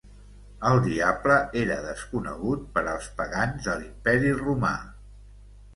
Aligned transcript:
El 0.69 0.79
diable 0.85 1.35
era 1.61 1.77
desconegut 1.83 2.67
per 2.79 2.85
als 2.95 3.11
pagans 3.21 3.69
de 3.69 3.79
l'Imperi 3.83 4.35
Romà. 4.43 4.77